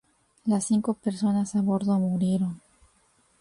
Las 0.45 0.65
cinco 0.65 0.95
personas 0.95 1.55
a 1.55 1.61
bordo 1.61 1.99
murieron. 1.99 2.59